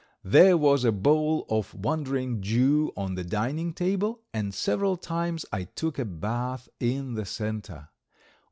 There 0.23 0.57
was 0.57 0.83
a 0.83 0.91
bowl 0.91 1.45
of 1.47 1.75
Wandering 1.75 2.41
Jew 2.41 2.91
on 2.97 3.13
the 3.13 3.23
dining 3.23 3.71
table, 3.71 4.23
and 4.33 4.51
several 4.51 4.97
times 4.97 5.45
I 5.53 5.65
took 5.65 5.99
a 5.99 6.05
bath 6.05 6.67
in 6.79 7.13
the 7.13 7.23
center. 7.27 7.89